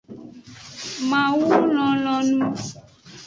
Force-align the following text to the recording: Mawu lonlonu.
Mawu 1.09 1.45
lonlonu. 1.75 2.45